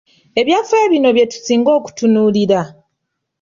[0.39, 2.61] Ebyafaaayo bino bye tusinga okutunuulira.